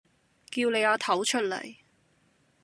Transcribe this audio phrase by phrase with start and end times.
[0.49, 1.75] 叫你阿頭出嚟